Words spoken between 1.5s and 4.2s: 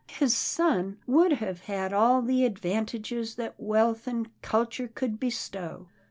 had all the advantages that wealth